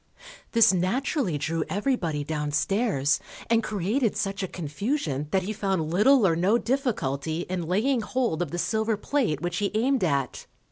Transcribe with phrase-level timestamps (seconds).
[0.53, 3.19] _This naturally drew everybody downstairs,
[3.51, 8.41] and created such a confusion that he found little or no difficulty in laying hold
[8.41, 10.47] of the silver plate which he aimed at.